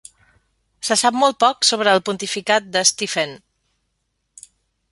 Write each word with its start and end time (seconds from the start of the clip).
Se 0.87 0.95
sap 1.01 1.17
molt 1.23 1.37
poc 1.43 1.67
sobre 1.71 1.93
el 1.97 2.01
pontificat 2.07 2.71
de 2.77 2.83
Stephen. 2.93 3.37